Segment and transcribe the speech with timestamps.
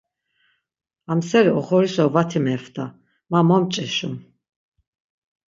[1.11, 2.85] Amseri oxorişa vati meft̆a.
[3.31, 4.15] Ma mo mç̌eşum.